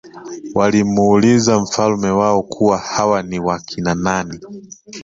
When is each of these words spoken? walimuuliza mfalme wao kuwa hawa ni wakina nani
walimuuliza 0.55 1.59
mfalme 1.59 2.09
wao 2.09 2.43
kuwa 2.43 2.77
hawa 2.77 3.23
ni 3.23 3.39
wakina 3.39 3.95
nani 3.95 4.39